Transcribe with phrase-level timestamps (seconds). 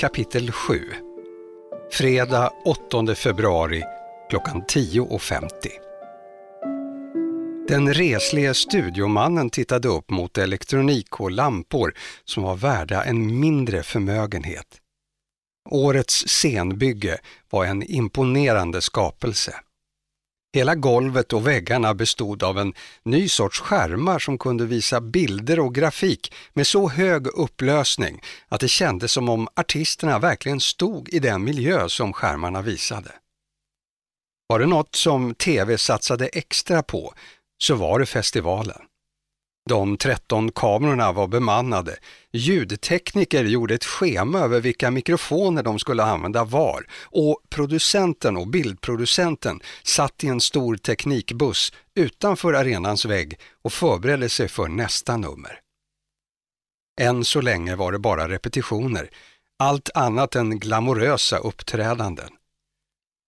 [0.00, 0.80] Kapitel 7
[1.92, 3.82] Fredag 8 februari
[4.30, 5.48] klockan 10.50
[7.68, 11.94] Den reslige studiomannen tittade upp mot elektronik och lampor
[12.24, 14.66] som var värda en mindre förmögenhet.
[15.70, 17.18] Årets scenbygge
[17.50, 19.54] var en imponerande skapelse.
[20.52, 25.74] Hela golvet och väggarna bestod av en ny sorts skärmar som kunde visa bilder och
[25.74, 31.44] grafik med så hög upplösning att det kändes som om artisterna verkligen stod i den
[31.44, 33.12] miljö som skärmarna visade.
[34.46, 37.14] Var det något som TV satsade extra på
[37.58, 38.82] så var det festivalen.
[39.68, 41.96] De 13 kamerorna var bemannade.
[42.32, 49.60] Ljudtekniker gjorde ett schema över vilka mikrofoner de skulle använda var och producenten och bildproducenten
[49.82, 55.60] satt i en stor teknikbuss utanför arenans vägg och förberedde sig för nästa nummer.
[57.00, 59.10] Än så länge var det bara repetitioner,
[59.58, 62.30] allt annat än glamorösa uppträdanden.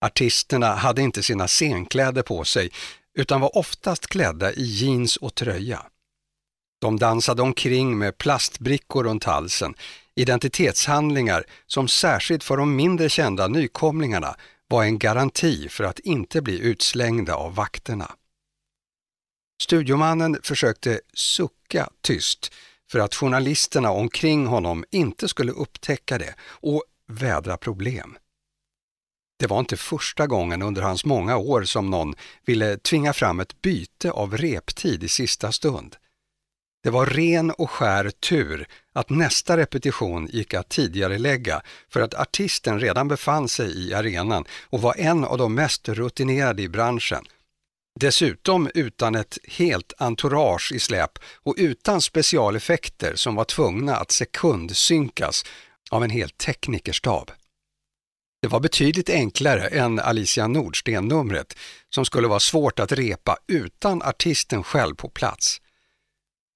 [0.05, 2.70] Artisterna hade inte sina scenkläder på sig
[3.19, 5.86] utan var oftast klädda i jeans och tröja.
[6.83, 9.75] De dansade omkring med plastbrickor runt halsen,
[10.14, 14.36] identitetshandlingar som särskilt för de mindre kända nykomlingarna
[14.69, 18.12] var en garanti för att inte bli utslängda av vakterna.
[19.62, 22.53] Studiomannen försökte sucka tyst
[22.91, 28.19] för att journalisterna omkring honom inte skulle upptäcka det och vädra problem.
[29.38, 33.62] Det var inte första gången under hans många år som någon ville tvinga fram ett
[33.62, 35.97] byte av reptid i sista stund.
[36.82, 42.15] Det var ren och skär tur att nästa repetition gick att tidigare lägga för att
[42.15, 47.25] artisten redan befann sig i arenan och var en av de mest rutinerade i branschen.
[48.00, 55.44] Dessutom utan ett helt entourage i släp och utan specialeffekter som var tvungna att sekundsynkas
[55.91, 57.31] av en hel teknikerstab.
[58.43, 61.56] Det var betydligt enklare än Alicia Nordsten-numret
[61.91, 65.62] som skulle vara svårt att repa utan artisten själv på plats.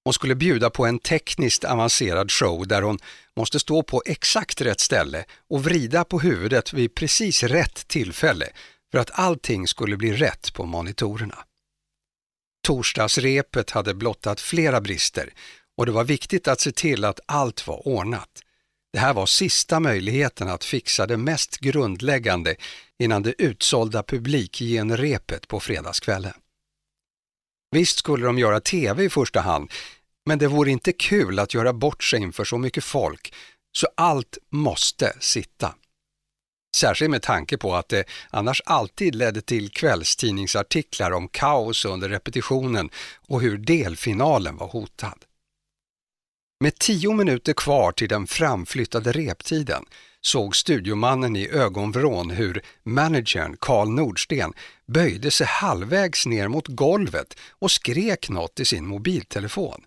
[0.07, 2.99] Hon skulle bjuda på en tekniskt avancerad show där hon
[3.35, 8.49] måste stå på exakt rätt ställe och vrida på huvudet vid precis rätt tillfälle
[8.91, 11.37] för att allting skulle bli rätt på monitorerna.
[12.67, 15.33] Torsdagsrepet hade blottat flera brister
[15.77, 18.29] och det var viktigt att se till att allt var ordnat.
[18.93, 22.55] Det här var sista möjligheten att fixa det mest grundläggande
[22.99, 26.33] innan det utsålda publikgenrepet på fredagskvällen.
[27.71, 29.71] Visst skulle de göra TV i första hand,
[30.27, 33.33] men det vore inte kul att göra bort sig inför så mycket folk,
[33.71, 35.75] så allt måste sitta.
[36.75, 42.89] Särskilt med tanke på att det annars alltid ledde till kvällstidningsartiklar om kaos under repetitionen
[43.27, 45.25] och hur delfinalen var hotad.
[46.59, 49.85] Med tio minuter kvar till den framflyttade reptiden
[50.21, 54.53] såg studiomannen i ögonvrån hur managern Karl Nordsten
[54.87, 59.81] böjde sig halvvägs ner mot golvet och skrek något i sin mobiltelefon.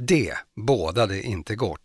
[0.00, 1.80] Det bådade inte gott.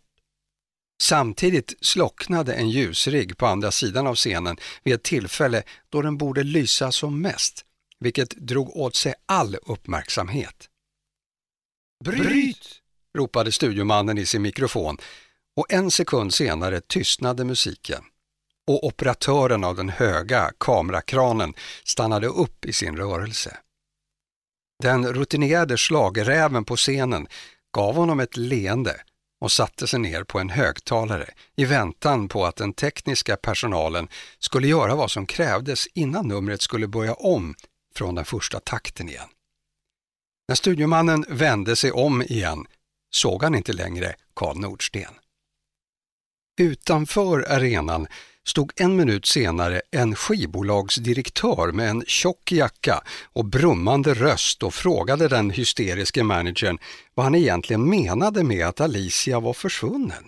[1.02, 6.42] Samtidigt slocknade en ljusrigg på andra sidan av scenen vid ett tillfälle då den borde
[6.42, 7.64] lysa som mest,
[8.00, 10.68] vilket drog åt sig all uppmärksamhet.
[12.04, 12.82] Bryt!
[13.18, 14.96] ropade studiomannen i sin mikrofon
[15.56, 18.04] och en sekund senare tystnade musiken
[18.66, 21.54] och operatören av den höga kamerakranen
[21.84, 23.56] stannade upp i sin rörelse.
[24.82, 27.26] Den rutinerade slagräven på scenen
[27.76, 29.00] gav honom ett leende
[29.40, 34.08] och satte sig ner på en högtalare i väntan på att den tekniska personalen
[34.38, 37.54] skulle göra vad som krävdes innan numret skulle börja om
[37.94, 39.28] från den första takten igen.
[40.48, 42.66] När studiomannen vände sig om igen
[43.10, 45.14] såg han inte längre Karl Nordsten.
[46.60, 48.06] Utanför arenan
[48.46, 53.02] stod en minut senare en skivbolagsdirektör med en tjock jacka
[53.32, 56.78] och brummande röst och frågade den hysteriske managern
[57.14, 60.24] vad han egentligen menade med att Alicia var försvunnen.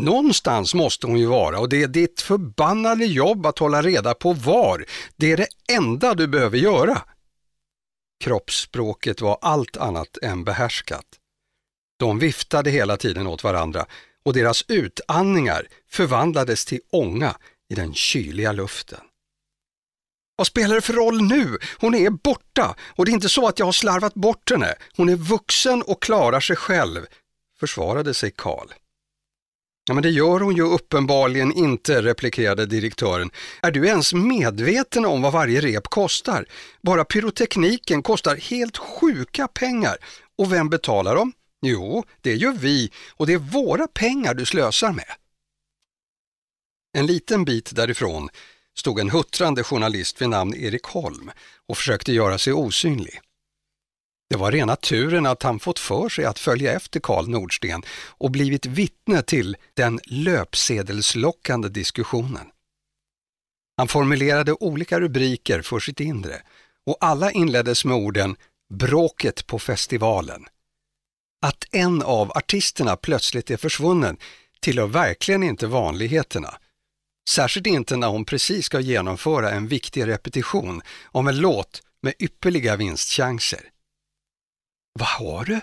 [0.00, 4.32] Någonstans måste hon ju vara och det är ditt förbannade jobb att hålla reda på
[4.32, 4.84] var.
[5.16, 7.02] Det är det enda du behöver göra.
[8.24, 11.06] Kroppsspråket var allt annat än behärskat.
[11.98, 13.86] De viftade hela tiden åt varandra
[14.30, 17.36] och deras utandningar förvandlades till ånga
[17.70, 19.00] i den kyliga luften.
[20.36, 21.58] Vad spelar det för roll nu?
[21.78, 24.74] Hon är borta och det är inte så att jag har slarvat bort henne.
[24.96, 27.06] Hon är vuxen och klarar sig själv,
[27.60, 28.68] försvarade sig Karl.
[29.88, 33.30] Ja, men det gör hon ju uppenbarligen inte, replikerade direktören.
[33.62, 36.46] Är du ens medveten om vad varje rep kostar?
[36.82, 39.96] Bara pyrotekniken kostar helt sjuka pengar.
[40.38, 41.32] Och vem betalar dem?
[41.62, 45.14] Jo, det gör vi och det är våra pengar du slösar med.
[46.98, 48.28] En liten bit därifrån
[48.78, 51.30] stod en huttrande journalist vid namn Erik Holm
[51.68, 53.20] och försökte göra sig osynlig.
[54.30, 58.30] Det var rena turen att han fått för sig att följa efter Karl Nordsten och
[58.30, 62.46] blivit vittne till den löpsedelslockande diskussionen.
[63.76, 66.42] Han formulerade olika rubriker för sitt inre
[66.86, 68.36] och alla inleddes med orden
[68.74, 70.46] ”bråket på festivalen”.
[71.42, 74.16] Att en av artisterna plötsligt är försvunnen
[74.60, 76.54] tillhör verkligen inte vanligheterna.
[77.28, 82.76] Särskilt inte när hon precis ska genomföra en viktig repetition om en låt med ypperliga
[82.76, 83.60] vinstchanser.
[84.92, 85.60] Vad har du?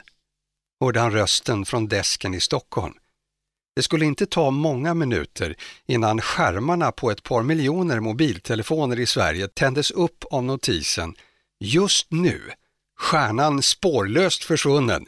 [0.80, 2.94] hörde han rösten från desken i Stockholm.
[3.76, 9.48] Det skulle inte ta många minuter innan skärmarna på ett par miljoner mobiltelefoner i Sverige
[9.48, 11.16] tändes upp av notisen
[11.60, 12.52] Just nu,
[13.00, 15.08] stjärnan spårlöst försvunnen,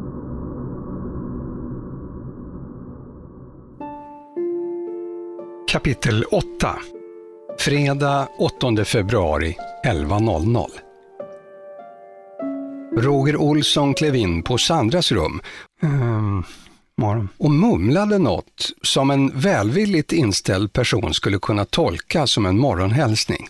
[5.71, 6.79] Kapitel 8
[7.59, 10.67] Fredag 8 februari 11.00
[12.97, 15.41] Roger Olsson klev in på Sandras rum
[16.97, 23.47] morgon, och mumlade något som en välvilligt inställd person skulle kunna tolka som en morgonhälsning.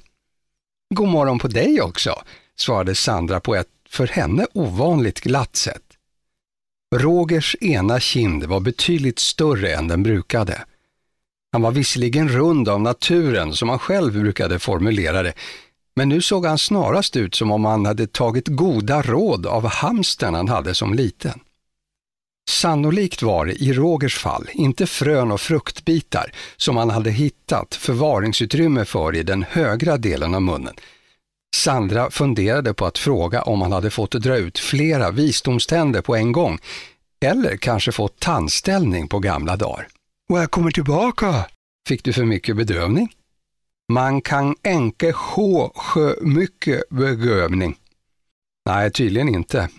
[0.96, 2.22] God morgon på dig också,
[2.56, 5.84] svarade Sandra på ett för henne ovanligt glatt sätt.
[6.96, 10.66] Rogers ena kind var betydligt större än den brukade.
[11.52, 15.34] Han var visserligen rund av naturen, som han själv brukade formulera det,
[15.96, 20.34] men nu såg han snarast ut som om han hade tagit goda råd av hamsten
[20.34, 21.40] han hade som liten.
[22.50, 28.86] Sannolikt var det i Rogers fall inte frön och fruktbitar som han hade hittat förvaringsutrymme
[28.86, 30.74] för i den högra delen av munnen.
[31.56, 36.32] Sandra funderade på att fråga om han hade fått dra ut flera visdomständer på en
[36.32, 36.60] gång
[37.26, 39.88] eller kanske fått tandställning på gamla dagar.
[40.32, 41.46] Och jag kommer tillbaka.
[41.88, 43.16] Fick du för mycket bedövning?
[43.94, 47.76] Man kan enke sjå sjö mycket begövning.
[48.66, 49.70] Nej, tydligen inte.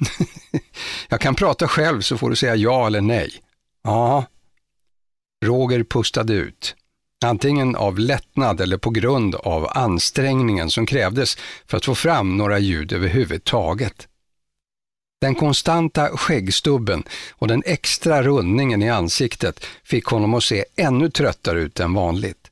[1.09, 3.30] jag kan prata själv så får du säga ja eller nej.
[3.82, 4.25] Ja.
[5.44, 6.76] Roger pustade ut.
[7.25, 12.59] Antingen av lättnad eller på grund av ansträngningen som krävdes för att få fram några
[12.59, 14.09] ljud överhuvudtaget.
[15.22, 21.60] Den konstanta skäggstubben och den extra rundningen i ansiktet fick honom att se ännu tröttare
[21.60, 22.50] ut än vanligt.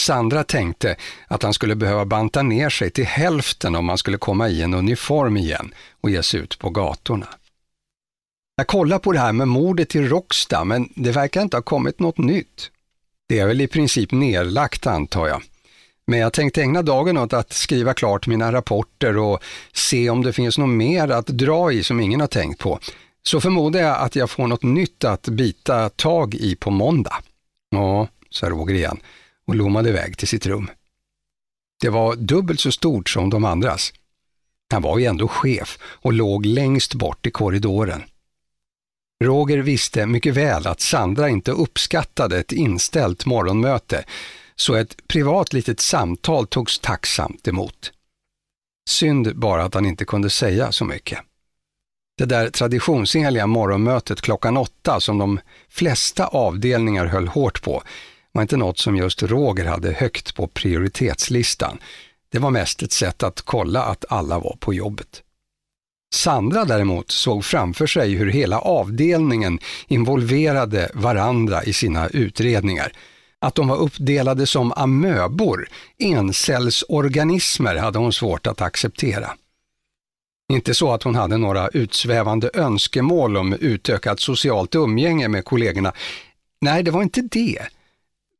[0.00, 0.96] Sandra tänkte
[1.28, 4.74] att han skulle behöva banta ner sig till hälften om han skulle komma i en
[4.74, 7.28] uniform igen och ge sig ut på gatorna.
[8.56, 12.00] Jag kollar på det här med mordet i Råcksta, men det verkar inte ha kommit
[12.00, 12.70] något nytt.
[13.28, 15.42] Det är väl i princip nerlagt antar jag.
[16.06, 19.42] Men jag tänkte ägna dagen åt att skriva klart mina rapporter och
[19.72, 22.78] se om det finns något mer att dra i som ingen har tänkt på.
[23.22, 27.22] Så förmodar jag att jag får något nytt att bita tag i på måndag.
[27.70, 29.00] Ja, sa Roger igen
[29.46, 30.70] och lommade iväg till sitt rum.
[31.80, 33.92] Det var dubbelt så stort som de andras.
[34.72, 38.02] Han var ju ändå chef och låg längst bort i korridoren.
[39.24, 44.04] Roger visste mycket väl att Sandra inte uppskattade ett inställt morgonmöte,
[44.56, 47.92] så ett privat litet samtal togs tacksamt emot.
[48.88, 51.18] Synd bara att han inte kunde säga så mycket.
[52.18, 57.82] Det där traditionsenliga morgonmötet klockan åtta som de flesta avdelningar höll hårt på
[58.32, 61.78] var inte något som just Roger hade högt på prioritetslistan.
[62.28, 65.22] Det var mest ett sätt att kolla att alla var på jobbet.
[66.14, 72.92] Sandra däremot såg framför sig hur hela avdelningen involverade varandra i sina utredningar.
[73.44, 79.30] Att de var uppdelade som amöbor, encellsorganismer, hade hon svårt att acceptera.
[80.52, 85.92] Inte så att hon hade några utsvävande önskemål om utökat socialt umgänge med kollegorna.
[86.60, 87.58] Nej, det var inte det.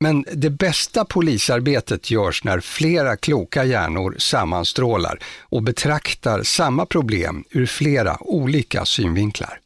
[0.01, 7.67] Men det bästa polisarbetet görs när flera kloka hjärnor sammanstrålar och betraktar samma problem ur
[7.67, 9.61] flera olika synvinklar.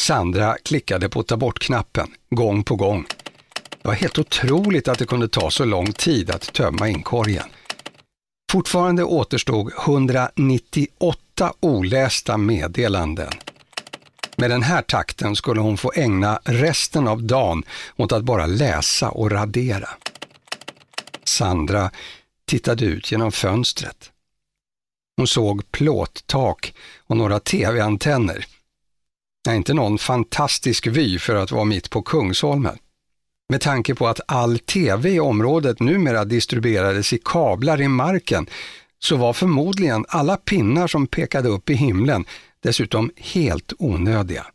[0.00, 3.06] Sandra klickade på ta bort-knappen gång på gång.
[3.86, 7.44] Det var helt otroligt att det kunde ta så lång tid att tömma inkorgen.
[8.52, 13.30] Fortfarande återstod 198 olästa meddelanden.
[14.36, 17.62] Med den här takten skulle hon få ägna resten av dagen
[17.96, 19.88] åt att bara läsa och radera.
[21.24, 21.90] Sandra
[22.46, 24.10] tittade ut genom fönstret.
[25.16, 26.74] Hon såg plåttak
[27.06, 28.46] och några tv-antenner.
[29.48, 32.78] Inte någon fantastisk vy för att vara mitt på Kungsholmen.
[33.48, 38.46] Med tanke på att all tv i området numera distribuerades i kablar i marken
[38.98, 42.24] så var förmodligen alla pinnar som pekade upp i himlen
[42.60, 44.46] dessutom helt onödiga.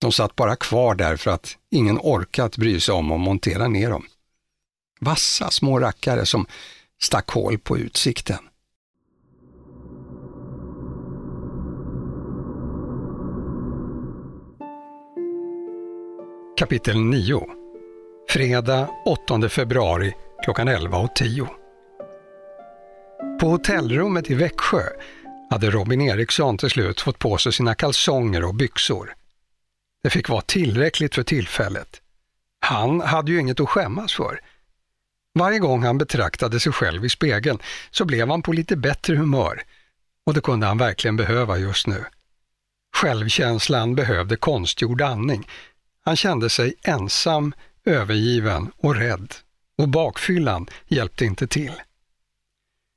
[0.00, 3.90] De satt bara kvar där för att ingen orkat bry sig om att montera ner
[3.90, 4.06] dem.
[5.00, 6.46] Vassa små rackare som
[7.02, 8.38] stack hål på utsikten.
[16.56, 17.59] Kapitel 9
[18.30, 21.48] Fredag 8 februari klockan 11.10
[23.40, 24.82] På hotellrummet i Växjö
[25.50, 29.14] hade Robin Eriksson till slut fått på sig sina kalsonger och byxor.
[30.02, 32.00] Det fick vara tillräckligt för tillfället.
[32.60, 34.40] Han hade ju inget att skämmas för.
[35.34, 37.58] Varje gång han betraktade sig själv i spegeln
[37.90, 39.62] så blev han på lite bättre humör
[40.26, 42.04] och det kunde han verkligen behöva just nu.
[42.96, 45.48] Självkänslan behövde konstgjord andning.
[46.04, 49.34] Han kände sig ensam, övergiven och rädd
[49.78, 51.72] och bakfyllan hjälpte inte till.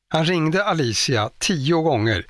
[0.09, 2.25] Han ringde Alicia tio gånger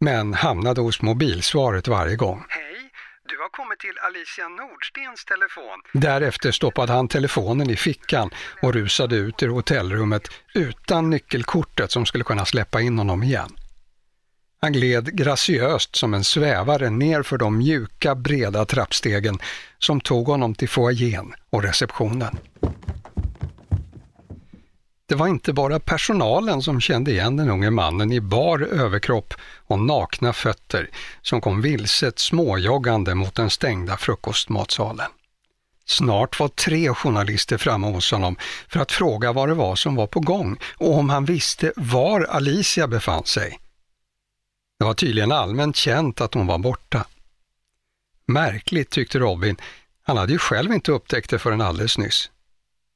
[0.00, 2.44] men hamnade hos mobilsvaret varje gång.
[2.48, 2.90] Hej,
[3.28, 5.82] du har kommit till Alicia Nordstens telefon.
[5.92, 8.30] Därefter stoppade han telefonen i fickan
[8.62, 13.56] och rusade ut ur hotellrummet utan nyckelkortet som skulle kunna släppa in honom igen.
[14.64, 19.38] Han gled graciöst som en svävare ner för de mjuka, breda trappstegen
[19.78, 22.38] som tog honom till foajén och receptionen.
[25.08, 29.34] Det var inte bara personalen som kände igen den unge mannen i bar överkropp
[29.66, 30.90] och nakna fötter
[31.22, 35.10] som kom vilset småjoggande mot den stängda frukostmatsalen.
[35.86, 38.36] Snart var tre journalister framme hos honom
[38.68, 42.20] för att fråga vad det var som var på gång och om han visste var
[42.20, 43.58] Alicia befann sig.
[44.82, 47.06] Det var tydligen allmänt känt att hon var borta.
[48.26, 49.56] Märkligt tyckte Robin,
[50.02, 52.30] han hade ju själv inte upptäckt det förrän alldeles nyss.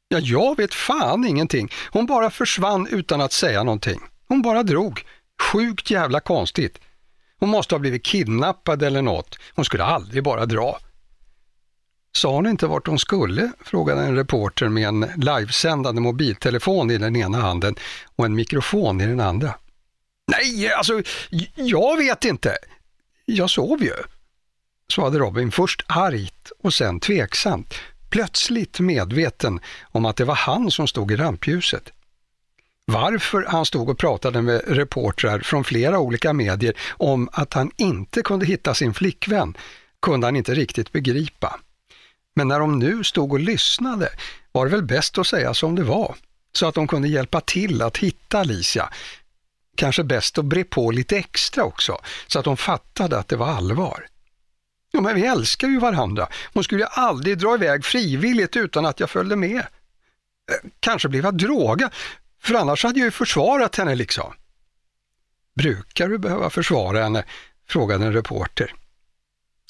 [0.08, 1.72] Ja, jag vet fan ingenting.
[1.90, 4.00] Hon bara försvann utan att säga någonting.
[4.28, 5.04] Hon bara drog.
[5.52, 6.78] Sjukt jävla konstigt.
[7.38, 9.38] Hon måste ha blivit kidnappad eller något.
[9.54, 10.78] Hon skulle aldrig bara dra.
[12.16, 13.52] Sa hon inte vart hon skulle?
[13.64, 17.74] frågade en reporter med en livesändande mobiltelefon i den ena handen
[18.16, 19.54] och en mikrofon i den andra.
[20.26, 21.02] Nej, alltså,
[21.54, 22.56] jag vet inte.
[23.24, 23.94] Jag sov ju,
[24.92, 27.74] svarade Robin först argt och sen tveksamt
[28.10, 31.92] plötsligt medveten om att det var han som stod i rampljuset.
[32.84, 38.22] Varför han stod och pratade med reportrar från flera olika medier om att han inte
[38.22, 39.56] kunde hitta sin flickvän
[40.02, 41.60] kunde han inte riktigt begripa.
[42.34, 44.08] Men när de nu stod och lyssnade
[44.52, 46.14] var det väl bäst att säga som det var,
[46.52, 48.88] så att de kunde hjälpa till att hitta Alicia.
[49.76, 53.46] Kanske bäst att bre på lite extra också, så att de fattade att det var
[53.46, 54.06] allvar.
[54.90, 56.28] Ja, men vi älskar ju varandra.
[56.54, 59.58] Hon skulle ju aldrig dra iväg frivilligt utan att jag följde med.
[59.58, 61.90] Eh, kanske blev jag drogad,
[62.42, 64.34] för annars hade jag ju försvarat henne liksom.
[65.54, 67.24] Brukar du behöva försvara henne?
[67.68, 68.74] frågade en reporter.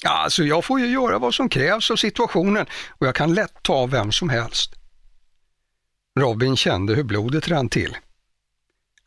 [0.03, 3.63] Ja, alltså jag får ju göra vad som krävs av situationen och jag kan lätt
[3.63, 4.73] ta vem som helst.
[6.19, 7.97] Robin kände hur blodet rann till.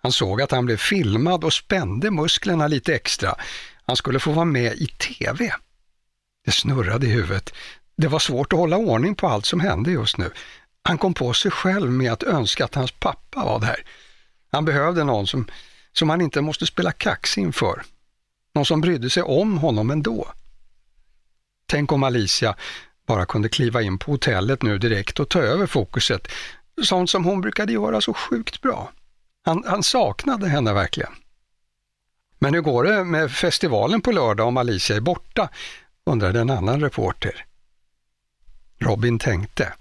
[0.03, 3.35] Han såg att han blev filmad och spände musklerna lite extra.
[3.87, 5.53] Han skulle få vara med i TV.
[6.45, 7.55] Det snurrade i huvudet.
[7.97, 10.31] Det var svårt att hålla ordning på allt som hände just nu.
[10.83, 13.85] Han kom på sig själv med att önska att hans pappa var där.
[14.53, 15.47] Han behövde någon som,
[15.93, 17.83] som han inte måste spela kax inför.
[18.55, 20.29] Någon som brydde sig om honom ändå.
[21.67, 22.57] Tänk om Alicia
[23.07, 26.29] bara kunde kliva in på hotellet nu direkt och ta över fokuset.
[26.83, 28.93] Sånt som hon brukade göra så sjukt bra.
[29.43, 31.13] Han, han saknade henne verkligen.
[32.39, 35.49] Men hur går det med festivalen på lördag om Alicia är borta?
[36.05, 37.47] undrade en annan reporter.
[38.79, 39.73] Robin tänkte,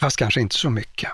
[0.00, 1.10] fast kanske inte så mycket.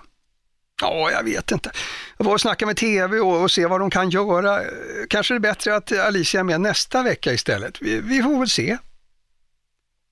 [0.81, 1.71] Ja, jag vet inte.
[2.17, 4.61] Jag får snacka med TV och, och, se vad de kan göra.
[5.09, 7.83] Kanske är det bättre att Alicia är med nästa vecka istället.
[7.83, 8.79] Vi, vi får väl se.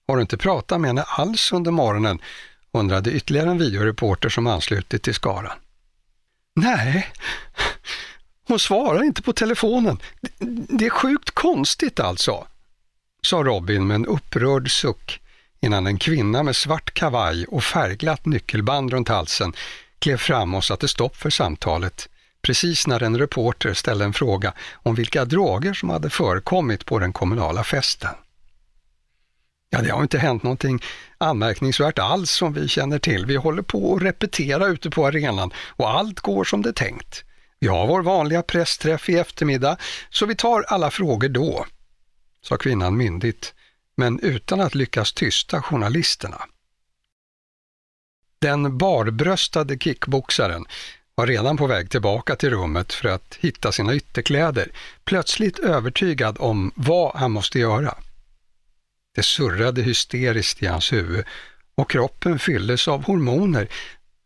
[0.08, 2.18] Har du inte pratat med henne alls under morgonen?
[2.72, 5.58] undrade ytterligare en videoreporter som anslutit till skaran.
[6.58, 7.12] Nej,
[8.48, 9.98] hon svarar inte på telefonen.
[10.68, 12.46] Det är sjukt konstigt alltså,
[13.22, 15.20] sa Robin med en upprörd suck
[15.60, 19.52] innan en kvinna med svart kavaj och färgglatt nyckelband runt halsen
[19.98, 22.08] klev fram och satte stopp för samtalet
[22.42, 27.12] precis när en reporter ställde en fråga om vilka droger som hade förekommit på den
[27.12, 28.14] kommunala festen.
[29.76, 30.82] Ja, det har inte hänt någonting
[31.18, 33.26] anmärkningsvärt alls som vi känner till.
[33.26, 37.24] Vi håller på att repetera ute på arenan och allt går som det är tänkt.
[37.60, 39.76] Vi har vår vanliga pressträff i eftermiddag,
[40.10, 41.66] så vi tar alla frågor då,
[42.42, 43.54] sa kvinnan myndigt,
[43.96, 46.40] men utan att lyckas tysta journalisterna.
[48.38, 50.64] Den barbröstade kickboxaren
[51.14, 54.72] var redan på väg tillbaka till rummet för att hitta sina ytterkläder,
[55.04, 57.94] plötsligt övertygad om vad han måste göra.
[59.16, 61.24] Det surrade hysteriskt i hans huvud
[61.74, 63.68] och kroppen fylldes av hormoner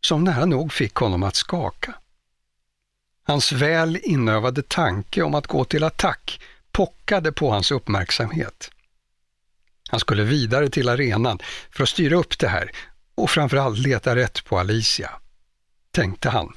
[0.05, 1.95] som nära nog fick honom att skaka.
[3.23, 8.71] Hans väl inövade tanke om att gå till attack pockade på hans uppmärksamhet.
[9.89, 11.39] Han skulle vidare till arenan
[11.71, 12.71] för att styra upp det här
[13.15, 15.11] och framförallt leta rätt på Alicia,
[15.91, 16.53] tänkte han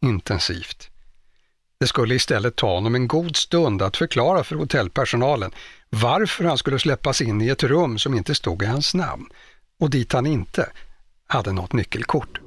[0.00, 0.90] intensivt.
[1.84, 5.50] Det skulle istället ta honom en god stund att förklara för hotellpersonalen
[5.90, 9.26] varför han skulle släppas in i ett rum som inte stod i hans namn
[9.80, 10.70] och dit han inte
[11.28, 12.40] hade något nyckelkort.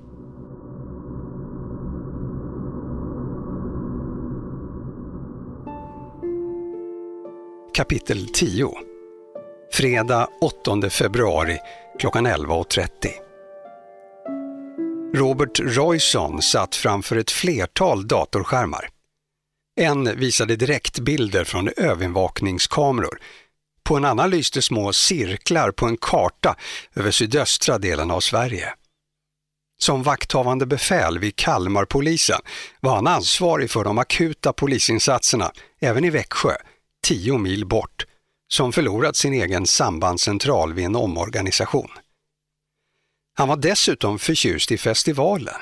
[7.74, 8.72] Kapitel 10
[9.74, 11.58] Fredag 8 februari
[12.00, 12.88] klockan 11.30
[15.14, 18.97] Robert Royson satt framför ett flertal datorskärmar.
[19.80, 23.20] En visade direktbilder från övervakningskameror.
[23.84, 26.56] På en annan lyste små cirklar på en karta
[26.96, 28.74] över sydöstra delen av Sverige.
[29.80, 32.42] Som vakthavande befäl vid Kalmarpolisen
[32.80, 36.56] var han ansvarig för de akuta polisinsatserna, även i Växjö,
[37.04, 38.06] tio mil bort,
[38.48, 41.92] som förlorat sin egen sambandscentral vid en omorganisation.
[43.34, 45.56] Han var dessutom förtjust i festivalen.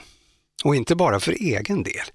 [0.63, 2.06] Och inte bara för egen del.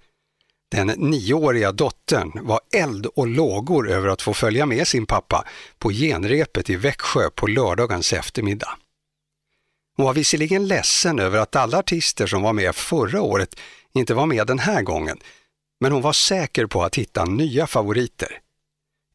[0.71, 5.45] Den nioåriga dottern var eld och lågor över att få följa med sin pappa
[5.79, 8.79] på genrepet i Växjö på lördagens eftermiddag.
[9.97, 13.61] Hon var visserligen ledsen över att alla artister som var med förra året
[13.93, 15.19] inte var med den här gången,
[15.81, 18.39] men hon var säker på att hitta nya favoriter.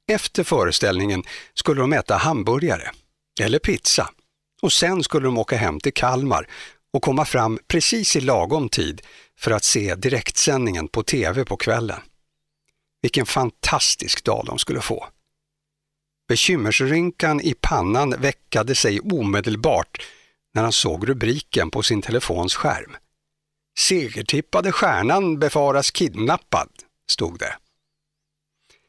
[0.07, 2.91] Efter föreställningen skulle de äta hamburgare,
[3.41, 4.09] eller pizza,
[4.61, 6.47] och sen skulle de åka hem till Kalmar
[6.95, 9.01] och komma fram precis i lagom tid
[9.39, 11.99] för att se direktsändningen på tv på kvällen.
[13.01, 15.07] Vilken fantastisk dag de skulle få.
[16.27, 20.01] Bekymmersrynkan i pannan väckade sig omedelbart
[20.53, 22.95] när han såg rubriken på sin telefons skärm.
[23.79, 26.69] Segertippade stjärnan befaras kidnappad,
[27.09, 27.55] stod det.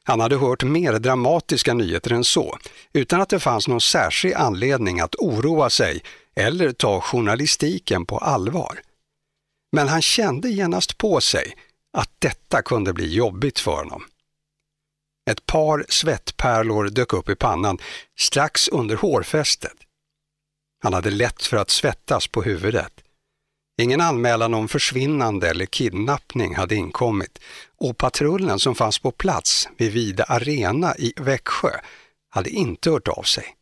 [0.05, 2.59] Han hade hört mer dramatiska nyheter än så,
[2.92, 6.03] utan att det fanns någon särskild anledning att oroa sig
[6.40, 8.81] eller ta journalistiken på allvar.
[9.72, 11.57] Men han kände genast på sig
[11.92, 14.05] att detta kunde bli jobbigt för honom.
[15.31, 17.79] Ett par svettpärlor dök upp i pannan
[18.18, 19.77] strax under hårfästet.
[20.83, 22.92] Han hade lätt för att svettas på huvudet.
[23.83, 27.38] Ingen anmälan om försvinnande eller kidnappning hade inkommit
[27.77, 31.70] och patrullen som fanns på plats vid Vida Arena i Växjö
[32.31, 33.57] hade inte hört av sig.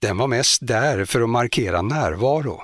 [0.00, 2.62] Den var mest där för att markera närvaro.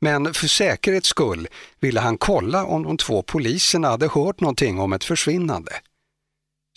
[0.00, 1.48] Men för säkerhets skull
[1.80, 5.72] ville han kolla om de två poliserna hade hört någonting om ett försvinnande.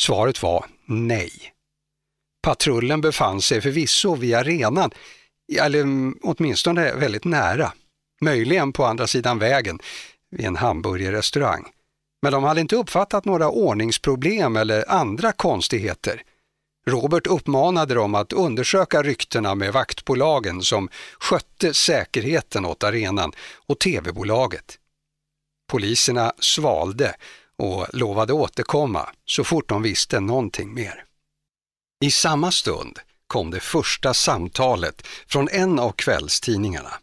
[0.02, 1.32] Svaret var nej.
[2.42, 4.92] Patrullen befann sig förvisso vid arenan,
[5.60, 5.86] eller
[6.22, 7.74] åtminstone väldigt nära,
[8.22, 9.80] möjligen på andra sidan vägen
[10.32, 11.66] vid en hamburgerrestaurang.
[12.22, 16.24] Men de hade inte uppfattat några ordningsproblem eller andra konstigheter.
[16.90, 23.32] Robert uppmanade dem att undersöka ryktena med vaktbolagen som skötte säkerheten åt arenan
[23.68, 24.78] och tv-bolaget.
[25.72, 27.16] Poliserna svalde
[27.58, 31.06] och lovade återkomma så fort de visste någonting mer.
[32.06, 36.94] I samma stund kom det första samtalet från en av kvällstidningarna.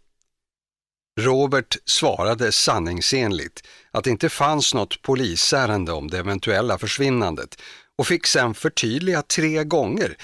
[1.21, 7.63] Robert svarade sanningsenligt att det inte fanns något polisärende om det eventuella försvinnandet
[7.99, 10.17] och fick sen förtydliga tre gånger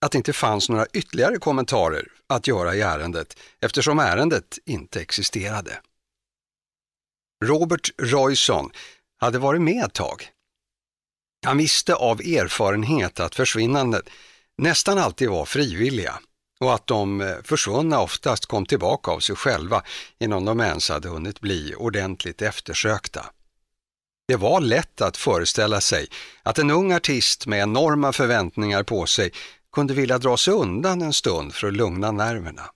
[0.00, 5.80] att det inte fanns några ytterligare kommentarer att göra i ärendet eftersom ärendet inte existerade.
[7.44, 8.70] Robert Royson
[9.20, 10.28] hade varit med ett tag.
[11.46, 14.10] Han visste av erfarenhet att försvinnandet
[14.58, 16.20] nästan alltid var frivilliga
[16.60, 19.82] och att de eh, försvunna oftast kom tillbaka av sig själva
[20.18, 23.26] innan de ens hade hunnit bli ordentligt eftersökta.
[24.28, 26.06] Det var lätt att föreställa sig
[26.42, 29.32] att en ung artist med enorma förväntningar på sig
[29.72, 32.70] kunde vilja dra sig undan en stund för att lugna nerverna.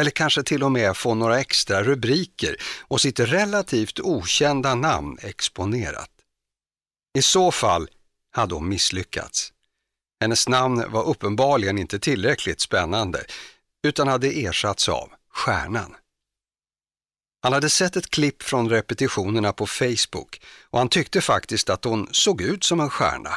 [0.00, 6.10] Eller kanske till och med få några extra rubriker och sitt relativt okända namn exponerat.
[7.18, 7.88] I så fall
[8.30, 9.52] hade hon misslyckats.
[10.20, 13.24] Hennes namn var uppenbarligen inte tillräckligt spännande
[13.86, 15.94] utan hade ersatts av Stjärnan.
[17.46, 22.08] Han hade sett ett klipp från repetitionerna på Facebook och han tyckte faktiskt att hon
[22.10, 23.30] såg ut som en stjärna.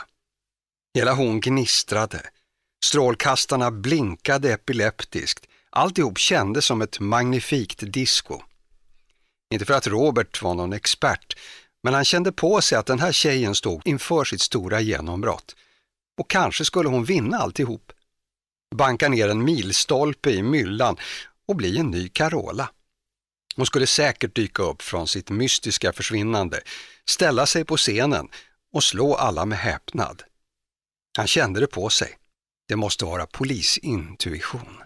[0.96, 2.22] Hela hon gnistrade.
[2.86, 5.46] Strålkastarna blinkade epileptiskt.
[5.70, 8.42] Alltihop kändes som ett magnifikt disco.
[9.54, 11.38] Inte för att Robert var någon expert,
[11.84, 15.56] men han kände på sig att den här tjejen stod inför sitt stora genombrott.
[16.20, 17.92] Och kanske skulle hon vinna alltihop.
[18.76, 20.98] Banka ner en milstolpe i myllan
[21.48, 22.70] och bli en ny Carola.
[23.56, 26.62] Hon skulle säkert dyka upp från sitt mystiska försvinnande,
[27.10, 28.28] ställa sig på scenen
[28.74, 30.24] och slå alla med häpnad.
[31.18, 32.18] Han kände det på sig.
[32.68, 34.78] Det måste vara polisintuition.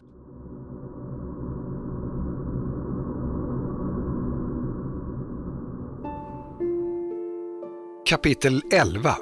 [8.06, 9.18] Kapitel 11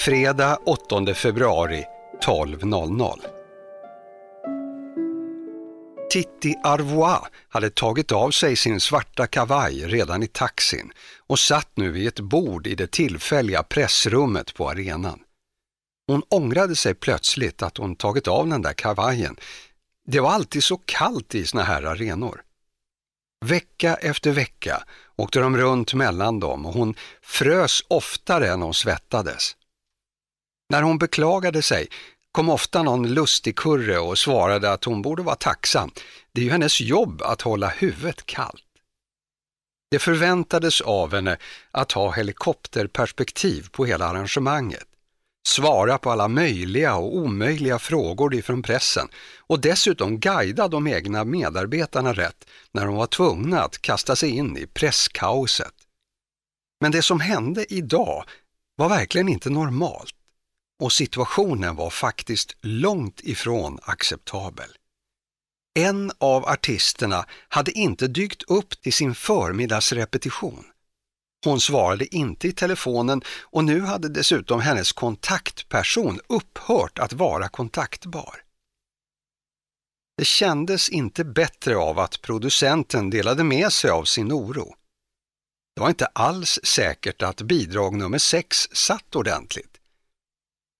[0.00, 1.84] Fredag 8 februari
[2.26, 3.33] 12.00
[6.14, 10.92] Titti Arvois hade tagit av sig sin svarta kavaj redan i taxin
[11.26, 15.20] och satt nu vid ett bord i det tillfälliga pressrummet på arenan.
[16.06, 19.36] Hon ångrade sig plötsligt att hon tagit av den där kavajen.
[20.06, 22.42] Det var alltid så kallt i såna här arenor.
[23.44, 24.84] Vecka efter vecka
[25.16, 29.56] åkte de runt mellan dem och hon frös oftare än hon svettades.
[30.70, 31.88] När hon beklagade sig
[32.34, 35.90] kom ofta någon lustig kurre och svarade att hon borde vara tacksam.
[36.32, 38.62] Det är ju hennes jobb att hålla huvudet kallt.
[39.90, 41.36] Det förväntades av henne
[41.70, 44.86] att ha helikopterperspektiv på hela arrangemanget,
[45.48, 52.12] svara på alla möjliga och omöjliga frågor ifrån pressen och dessutom guida de egna medarbetarna
[52.12, 55.74] rätt när de var tvungna att kasta sig in i presskaoset.
[56.80, 58.24] Men det som hände idag
[58.76, 60.14] var verkligen inte normalt
[60.80, 64.68] och situationen var faktiskt långt ifrån acceptabel.
[65.74, 70.64] En av artisterna hade inte dykt upp till sin förmiddagsrepetition.
[71.44, 78.40] Hon svarade inte i telefonen och nu hade dessutom hennes kontaktperson upphört att vara kontaktbar.
[80.16, 84.74] Det kändes inte bättre av att producenten delade med sig av sin oro.
[85.74, 89.73] Det var inte alls säkert att bidrag nummer sex satt ordentligt.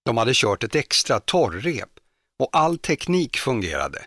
[0.05, 1.91] De hade kört ett extra torrrep
[2.39, 4.07] och all teknik fungerade.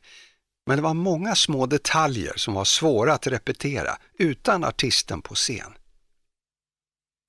[0.65, 5.73] Men det var många små detaljer som var svåra att repetera utan artisten på scen.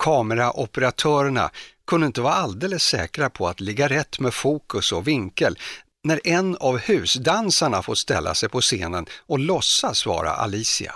[0.04, 1.50] Kameraoperatörerna
[1.86, 5.58] kunde inte vara alldeles säkra på att ligga rätt med fokus och vinkel
[6.04, 10.94] när en av husdansarna får ställa sig på scenen och låtsas vara Alicia.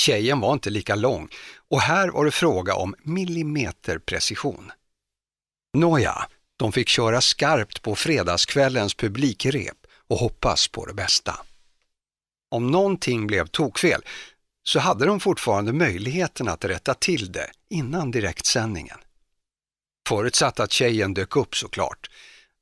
[0.00, 1.28] Tjejen var inte lika lång
[1.68, 4.72] och här var det fråga om millimeterprecision.
[5.76, 9.76] Nåja, de fick köra skarpt på fredagskvällens publikrep
[10.08, 11.40] och hoppas på det bästa.
[12.50, 14.02] Om någonting blev tokfel
[14.62, 18.98] så hade de fortfarande möjligheten att rätta till det innan direktsändningen.
[20.08, 22.10] Förutsatt att tjejen dök upp såklart.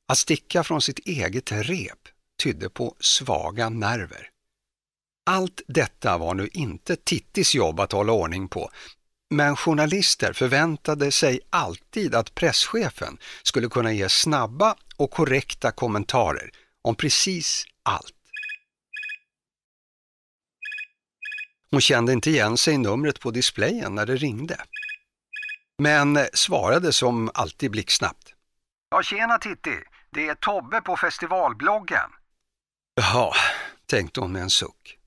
[0.07, 1.99] Att sticka från sitt eget rep
[2.43, 4.29] tydde på svaga nerver.
[5.25, 8.69] Allt detta var nu inte Tittis jobb att hålla ordning på,
[9.29, 16.95] men journalister förväntade sig alltid att presschefen skulle kunna ge snabba och korrekta kommentarer om
[16.95, 18.13] precis allt.
[21.71, 24.57] Hon kände inte igen sig i numret på displayen när det ringde.
[25.77, 28.33] Men svarade som alltid blixtsnabbt.
[28.89, 29.75] Ja, tjena Titti,
[30.09, 32.09] det är Tobbe på festivalbloggen.
[32.95, 33.33] Jaha,
[33.85, 34.99] tänkte hon med en suck.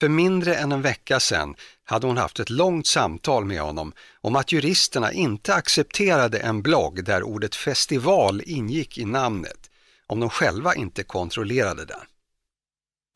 [0.00, 1.54] För mindre än en vecka sedan
[1.84, 7.04] hade hon haft ett långt samtal med honom om att juristerna inte accepterade en blogg
[7.04, 9.70] där ordet festival ingick i namnet
[10.06, 12.06] om de själva inte kontrollerade den.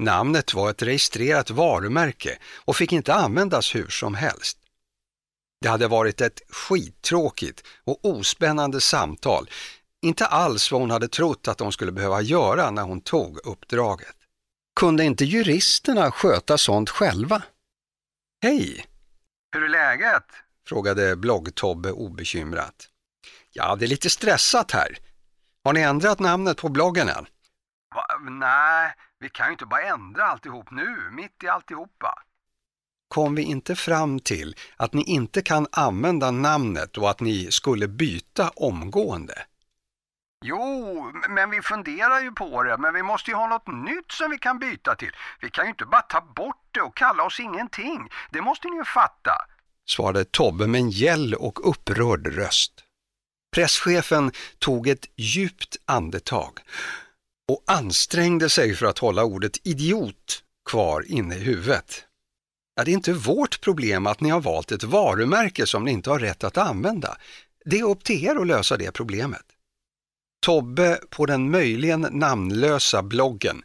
[0.02, 4.58] Namnet var ett registrerat varumärke och fick inte användas hur som helst.
[5.60, 9.50] Det hade varit ett skittråkigt och ospännande samtal,
[10.02, 14.19] inte alls vad hon hade trott att de skulle behöva göra när hon tog uppdraget.
[14.76, 17.42] Kunde inte juristerna sköta sånt själva?
[18.42, 18.86] Hej!
[19.52, 20.24] Hur är läget?
[20.68, 22.88] frågade blogg-Tobbe obekymrat.
[23.52, 24.98] Ja, det är lite stressat här.
[25.64, 27.26] Har ni ändrat namnet på bloggen än?
[27.94, 28.06] Va?
[28.30, 32.22] Nej, vi kan ju inte bara ändra alltihop nu, mitt i alltihopa.
[33.08, 37.88] Kom vi inte fram till att ni inte kan använda namnet och att ni skulle
[37.88, 39.44] byta omgående?
[40.44, 44.30] Jo, men vi funderar ju på det, men vi måste ju ha något nytt som
[44.30, 45.12] vi kan byta till.
[45.40, 48.08] Vi kan ju inte bara ta bort det och kalla oss ingenting.
[48.30, 49.32] Det måste ni ju fatta,
[49.88, 52.72] svarade Tobbe med en gäll och upprörd röst.
[53.54, 56.58] Presschefen tog ett djupt andetag
[57.48, 62.04] och ansträngde sig för att hålla ordet idiot kvar inne i huvudet.
[62.76, 66.10] Ja, det är inte vårt problem att ni har valt ett varumärke som ni inte
[66.10, 67.16] har rätt att använda.
[67.64, 69.44] Det är upp till er att lösa det problemet.
[70.40, 73.62] Tobbe på den möjligen namnlösa bloggen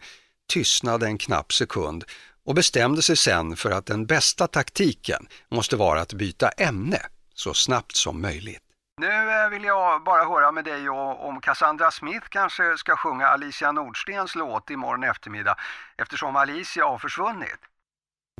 [0.53, 2.03] tystnade en knapp sekund
[2.45, 6.99] och bestämde sig sen för att den bästa taktiken måste vara att byta ämne
[7.33, 8.61] så snabbt som möjligt.
[9.01, 13.71] Nu eh, vill jag bara höra med dig om Cassandra Smith kanske ska sjunga Alicia
[13.71, 15.55] Nordstens låt imorgon eftermiddag
[15.97, 17.59] eftersom Alicia har försvunnit.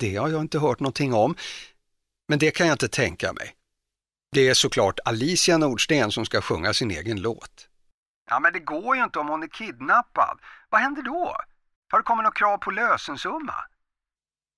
[0.01, 1.35] Det har jag inte hört någonting om,
[2.27, 3.55] men det kan jag inte tänka mig.
[4.31, 7.67] Det är såklart Alicia Nordsten som ska sjunga sin egen låt.
[8.29, 10.39] Ja, men det går ju inte om hon är kidnappad.
[10.69, 11.37] Vad händer då?
[11.91, 13.55] Har det kommit något krav på lösensumma?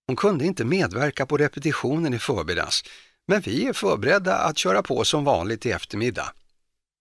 [0.07, 2.83] Hon kunde inte medverka på repetitionen i förmiddags,
[3.27, 6.33] men vi är förberedda att köra på som vanligt i eftermiddag.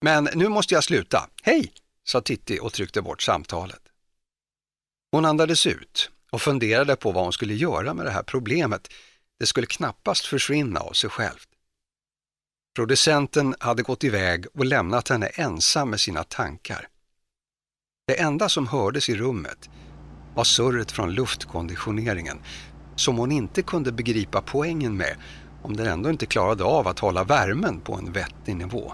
[0.01, 1.29] Men nu måste jag sluta.
[1.43, 1.73] Hej,
[2.05, 3.83] sa Titti och tryckte bort samtalet.
[5.13, 8.89] Hon andades ut och funderade på vad hon skulle göra med det här problemet.
[9.39, 11.49] Det skulle knappast försvinna av sig självt.
[12.77, 16.89] Producenten hade gått iväg och lämnat henne ensam med sina tankar.
[18.07, 19.71] Det enda som hördes i rummet
[20.35, 22.39] var surret från luftkonditioneringen
[22.97, 25.17] som hon inte kunde begripa poängen med
[25.63, 28.93] om den ändå inte klarade av att hålla värmen på en vettig nivå.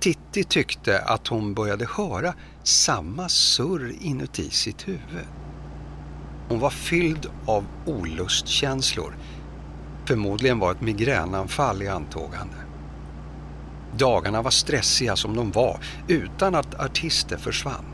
[0.00, 5.26] Titti tyckte att hon började höra samma surr inuti sitt huvud.
[6.48, 9.14] Hon var fylld av olustkänslor.
[10.04, 12.56] Förmodligen var ett migränanfall i antågande.
[13.96, 17.84] Dagarna var stressiga som de var utan att artister försvann.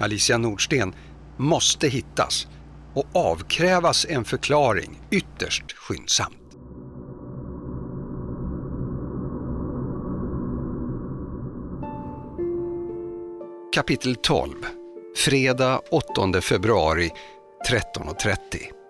[0.00, 0.94] Alicia Nordsten
[1.36, 2.46] måste hittas
[2.94, 6.36] och avkrävas en förklaring ytterst skyndsamt.
[13.74, 14.54] Kapitel 12
[15.16, 17.10] Fredag 8 februari
[17.70, 18.81] 13.30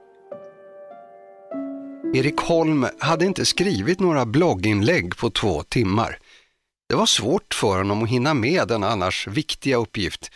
[2.15, 6.19] Erik Holm hade inte skrivit några blogginlägg på två timmar.
[6.89, 10.31] Det var svårt för honom att hinna med den annars viktiga uppgift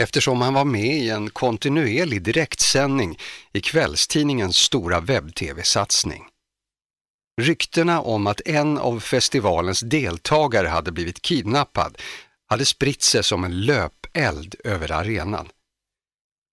[0.00, 3.18] eftersom han var med i en kontinuerlig direktsändning
[3.52, 6.22] i kvällstidningens stora webb-tv-satsning.
[7.40, 11.98] Ryktena om att en av festivalens deltagare hade blivit kidnappad
[12.46, 15.48] hade spritt sig som en löpeld över arenan.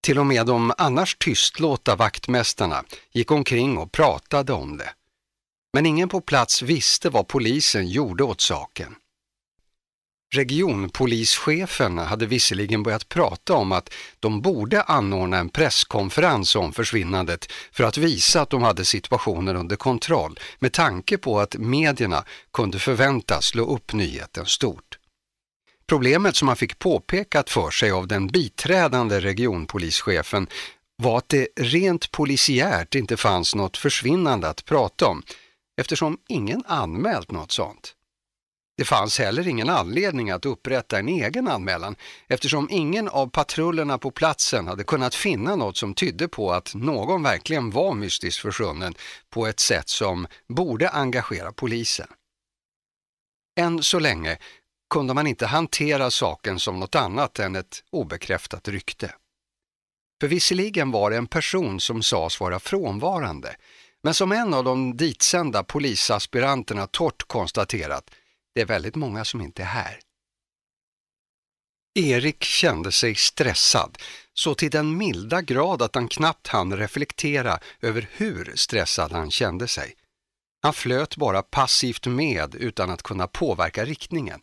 [0.07, 4.89] Till och med de annars tystlåta vaktmästarna gick omkring och pratade om det.
[5.73, 8.95] Men ingen på plats visste vad polisen gjorde åt saken.
[10.33, 17.83] Regionpolischefen hade visserligen börjat prata om att de borde anordna en presskonferens om försvinnandet för
[17.83, 23.45] att visa att de hade situationen under kontroll med tanke på att medierna kunde förväntas
[23.45, 24.97] slå upp nyheten stort.
[25.87, 30.47] Problemet som han fick påpekat för sig av den biträdande regionpolischefen
[30.95, 35.23] var att det rent polisiärt inte fanns något försvinnande att prata om
[35.81, 37.93] eftersom ingen anmält något sånt.
[38.77, 41.95] Det fanns heller ingen anledning att upprätta en egen anmälan
[42.27, 47.23] eftersom ingen av patrullerna på platsen hade kunnat finna något som tydde på att någon
[47.23, 48.93] verkligen var mystiskt försvunnen
[49.29, 52.07] på ett sätt som borde engagera polisen.
[53.59, 54.37] Än så länge
[54.89, 59.13] kunde man inte hantera saken som något annat än ett obekräftat rykte.
[60.21, 63.55] För visserligen var det en person som sades vara frånvarande,
[64.03, 68.09] men som en av de ditsända polisaspiranterna torrt konstaterat
[68.55, 69.99] det är väldigt många som inte är här.
[71.99, 73.97] Erik kände sig stressad,
[74.33, 79.67] så till den milda grad att han knappt hann reflektera över hur stressad han kände
[79.67, 79.95] sig.
[80.61, 84.41] Han flöt bara passivt med utan att kunna påverka riktningen.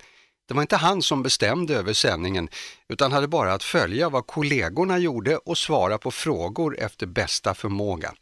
[0.49, 2.49] Det var inte han som bestämde över sändningen
[2.89, 8.15] utan hade bara att följa vad kollegorna gjorde och svara på frågor efter bästa förmåga.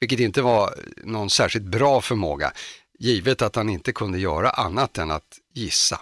[0.00, 2.52] Vilket inte var någon särskilt bra förmåga,
[2.98, 6.00] givet att han inte kunde göra annat än att gissa.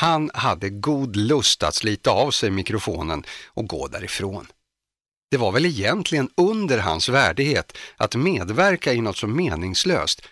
[0.00, 4.46] Han hade god lust att slita av sig mikrofonen och gå därifrån.
[5.30, 10.22] Det var väl egentligen under hans värdighet att medverka i något så meningslöst,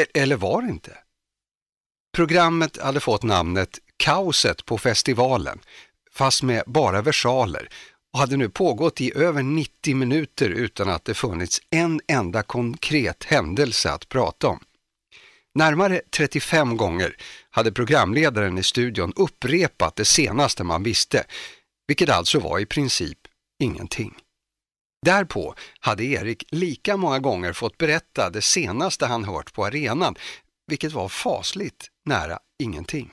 [0.00, 0.98] e- eller var det inte?
[2.12, 5.58] Programmet hade fått namnet Kaoset på festivalen,
[6.12, 7.68] fast med bara versaler
[8.12, 13.24] och hade nu pågått i över 90 minuter utan att det funnits en enda konkret
[13.24, 14.60] händelse att prata om.
[15.54, 17.16] Närmare 35 gånger
[17.50, 21.24] hade programledaren i studion upprepat det senaste man visste,
[21.86, 23.18] vilket alltså var i princip
[23.62, 24.14] ingenting.
[25.06, 30.14] Därpå hade Erik lika många gånger fått berätta det senaste han hört på arenan,
[30.66, 33.10] vilket var fasligt nära ingenting.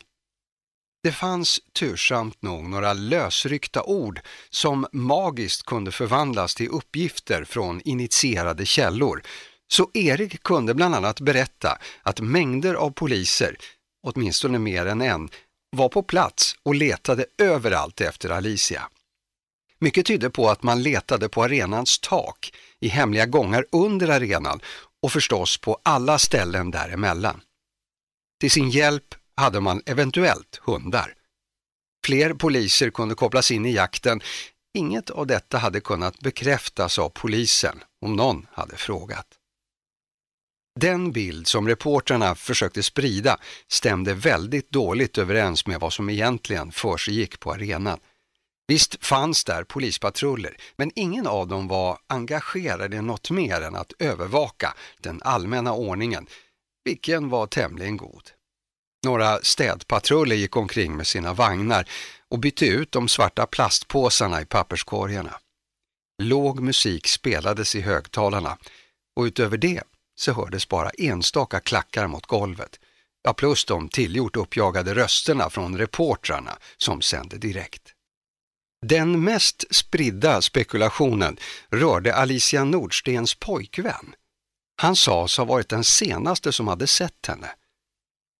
[1.04, 8.66] Det fanns tursamt nog några lösryckta ord som magiskt kunde förvandlas till uppgifter från initierade
[8.66, 9.22] källor.
[9.68, 13.58] Så Erik kunde bland annat berätta att mängder av poliser,
[14.04, 15.30] åtminstone mer än en,
[15.72, 18.90] var på plats och letade överallt efter Alicia.
[19.80, 24.62] Mycket tydde på att man letade på arenans tak, i hemliga gångar under arenan
[25.02, 27.42] och förstås på alla ställen däremellan.
[28.40, 31.14] Till sin hjälp hade man eventuellt hundar.
[32.06, 34.22] Fler poliser kunde kopplas in i jakten.
[34.74, 39.28] Inget av detta hade kunnat bekräftas av polisen om någon hade frågat.
[40.80, 47.40] Den bild som reportrarna försökte sprida stämde väldigt dåligt överens med vad som egentligen försiggick
[47.40, 48.00] på arenan.
[48.68, 53.94] Visst fanns där polispatruller, men ingen av dem var engagerade i något mer än att
[54.00, 56.28] övervaka den allmänna ordningen,
[56.84, 58.32] vilken var tämligen god.
[59.06, 61.90] Några städpatruller gick omkring med sina vagnar
[62.30, 65.40] och bytte ut de svarta plastpåsarna i papperskorgarna.
[66.22, 68.58] Låg musik spelades i högtalarna
[69.16, 69.84] och utöver det
[70.20, 72.80] så hördes bara enstaka klackar mot golvet.
[73.24, 77.94] Ja, plus de tillgjort uppjagade rösterna från reportrarna som sände direkt.
[78.86, 81.38] Den mest spridda spekulationen
[81.70, 84.16] rörde Alicia Nordstens pojkvän.
[84.82, 87.52] Han sades ha varit den senaste som hade sett henne.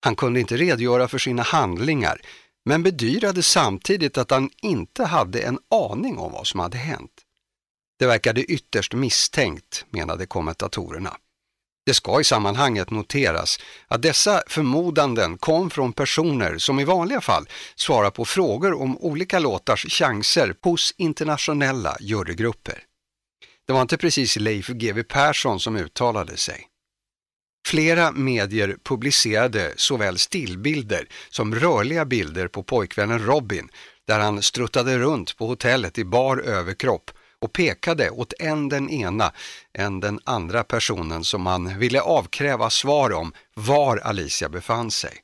[0.02, 2.22] Han kunde inte redogöra för sina handlingar
[2.66, 7.12] men bedyrade samtidigt att han inte hade en aning om vad som hade hänt.
[8.00, 11.18] Det verkade ytterst misstänkt, menade kommentatorerna.
[11.86, 17.50] Det ska i sammanhanget noteras att dessa förmodanden kom från personer som i vanliga fall
[17.76, 22.84] svarar på frågor om olika låtars chanser hos internationella jurygrupper.
[23.68, 26.68] Det var inte precis Leif GW Persson som uttalade sig.
[27.70, 33.70] Flera medier publicerade såväl stillbilder som rörliga bilder på pojkvännen Robin
[34.08, 39.34] där han struttade runt på hotellet i bar överkropp och pekade åt en den ena
[39.74, 45.18] än den andra personen som man ville avkräva svar om var Alicia befann sig.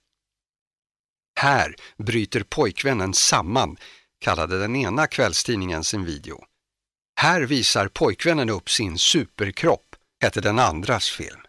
[1.40, 3.78] Här bryter pojkvännen samman,
[4.20, 6.44] kallade den ena kvällstidningen sin video.
[7.20, 11.45] Här visar pojkvännen upp sin superkropp, hette den andras film.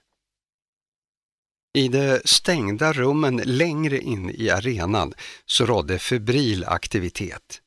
[1.76, 5.14] I de stängda rummen längre in i arenan
[5.46, 7.60] så rådde febril aktivitet.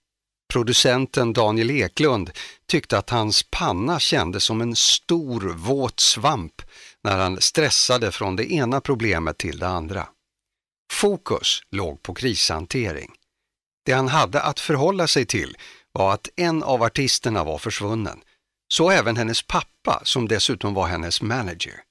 [0.53, 2.31] Producenten Daniel Eklund
[2.67, 6.61] tyckte att hans panna kändes som en stor våt svamp
[7.03, 10.07] när han stressade från det ena problemet till det andra.
[10.93, 13.11] Fokus låg på krishantering.
[13.85, 15.57] Det han hade att förhålla sig till
[15.91, 18.19] var att en av artisterna var försvunnen.
[18.73, 21.83] Så även hennes pappa som dessutom var hennes manager.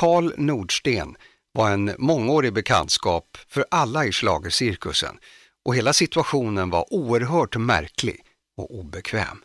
[0.00, 1.16] Karl Nordsten
[1.56, 5.18] var en mångårig bekantskap för alla i slagercirkusen
[5.64, 8.24] och hela situationen var oerhört märklig
[8.56, 9.42] och obekväm.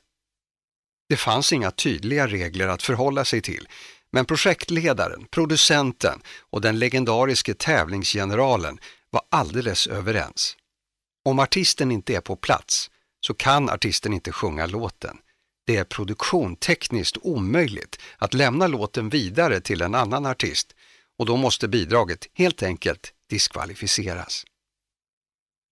[1.10, 3.68] Det fanns inga tydliga regler att förhålla sig till,
[4.12, 10.58] men projektledaren, producenten och den legendariske tävlingsgeneralen var alldeles överens.
[11.26, 12.92] Om artisten inte är på plats
[13.26, 15.18] så kan artisten inte sjunga låten.
[15.68, 20.76] Det är produktiontekniskt omöjligt att lämna låten vidare till en annan artist
[21.20, 24.44] och då måste bidraget helt enkelt diskvalificeras.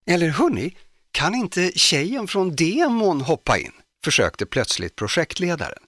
[0.06, 0.78] Eller hörni,
[1.12, 3.72] kan inte tjejen från demon hoppa in?
[4.04, 5.84] försökte plötsligt projektledaren.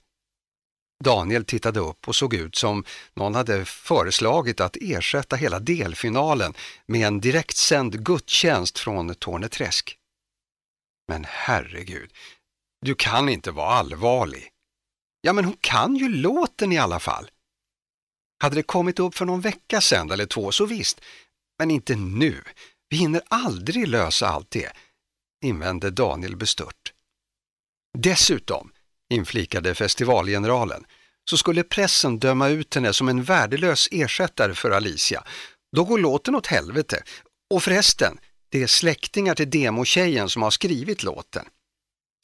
[1.03, 6.53] Daniel tittade upp och såg ut som någon hade föreslagit att ersätta hela delfinalen
[6.85, 9.97] med en direktsänd gudstjänst från Torneträsk.
[11.07, 12.13] Men herregud,
[12.81, 14.49] du kan inte vara allvarlig.
[15.21, 17.29] Ja, men hon kan ju låten i alla fall.
[18.41, 21.01] Hade det kommit upp för någon vecka sedan eller två så visst,
[21.59, 22.43] men inte nu.
[22.89, 24.71] Vi hinner aldrig lösa allt det,
[25.43, 26.93] invände Daniel bestört.
[27.97, 28.71] Dessutom,
[29.09, 30.85] inflikade festivalgeneralen,
[31.29, 35.23] så skulle pressen döma ut henne som en värdelös ersättare för Alicia.
[35.75, 37.03] Då går låten åt helvete.
[37.53, 38.17] Och förresten,
[38.49, 41.45] det är släktingar till demotjejen som har skrivit låten.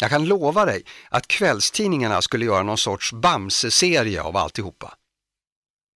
[0.01, 4.93] Jag kan lova dig att kvällstidningarna skulle göra någon sorts Bamse-serie av alltihopa.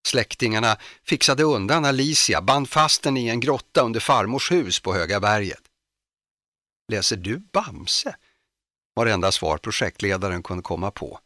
[0.07, 5.19] Släktingarna fixade undan Alicia, band fast den i en grotta under farmors hus på Höga
[5.19, 5.61] berget.
[6.91, 8.15] Läser du Bamse?
[8.93, 11.19] var det enda svar projektledaren kunde komma på.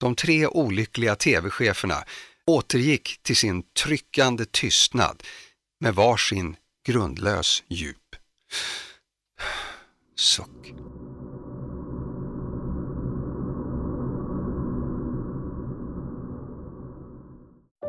[0.00, 2.04] De tre olyckliga tv-cheferna
[2.46, 5.22] återgick till sin tryckande tystnad
[5.80, 6.56] med varsin
[6.86, 8.16] grundlös djup.
[10.16, 10.74] Suck.